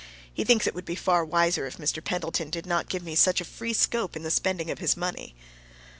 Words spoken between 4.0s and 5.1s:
in the spending of his